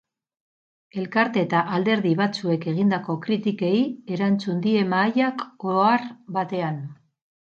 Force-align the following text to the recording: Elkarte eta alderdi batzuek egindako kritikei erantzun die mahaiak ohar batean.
Elkarte 1.01 1.41
eta 1.47 1.59
alderdi 1.77 2.13
batzuek 2.21 2.65
egindako 2.71 3.17
kritikei 3.27 3.77
erantzun 4.15 4.65
die 4.65 4.81
mahaiak 4.95 5.47
ohar 5.75 6.09
batean. 6.39 6.81